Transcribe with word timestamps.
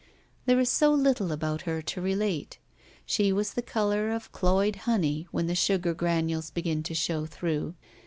There 0.47 0.59
is 0.59 0.67
so 0.69 0.91
little 0.91 1.31
about 1.31 1.61
her 1.69 1.79
to 1.83 2.01
relate. 2.01 2.57
She 3.05 3.31
was 3.31 3.53
the 3.53 3.61
color 3.61 4.09
of 4.09 4.31
cloyed 4.31 4.77
honey 4.89 5.27
when 5.29 5.45
the 5.45 5.53
sugar 5.53 5.93
granules 5.93 6.49
begin 6.49 6.81
to 6.81 6.95
show 6.95 7.27
through. 7.27 7.75